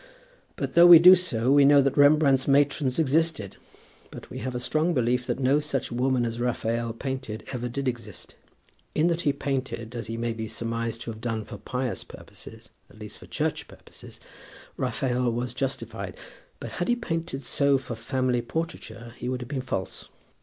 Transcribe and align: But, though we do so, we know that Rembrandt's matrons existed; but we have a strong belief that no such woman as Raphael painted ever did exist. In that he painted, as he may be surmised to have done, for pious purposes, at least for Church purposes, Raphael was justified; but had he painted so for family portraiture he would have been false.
But, 0.55 0.73
though 0.73 0.87
we 0.87 0.97
do 0.97 1.13
so, 1.15 1.51
we 1.51 1.63
know 1.63 1.79
that 1.79 1.95
Rembrandt's 1.95 2.47
matrons 2.47 2.97
existed; 2.97 3.57
but 4.09 4.31
we 4.31 4.39
have 4.39 4.55
a 4.55 4.59
strong 4.59 4.95
belief 4.95 5.27
that 5.27 5.39
no 5.39 5.59
such 5.59 5.91
woman 5.91 6.25
as 6.25 6.39
Raphael 6.39 6.91
painted 6.91 7.43
ever 7.51 7.69
did 7.69 7.87
exist. 7.87 8.33
In 8.95 9.09
that 9.09 9.21
he 9.21 9.31
painted, 9.31 9.93
as 9.95 10.07
he 10.07 10.17
may 10.17 10.33
be 10.33 10.47
surmised 10.47 11.01
to 11.01 11.11
have 11.11 11.21
done, 11.21 11.43
for 11.45 11.57
pious 11.59 12.03
purposes, 12.03 12.69
at 12.89 12.97
least 12.97 13.19
for 13.19 13.27
Church 13.27 13.67
purposes, 13.67 14.19
Raphael 14.75 15.31
was 15.31 15.53
justified; 15.53 16.17
but 16.59 16.71
had 16.71 16.87
he 16.87 16.95
painted 16.95 17.43
so 17.43 17.77
for 17.77 17.93
family 17.93 18.41
portraiture 18.41 19.13
he 19.19 19.29
would 19.29 19.41
have 19.41 19.49
been 19.49 19.61
false. 19.61 20.09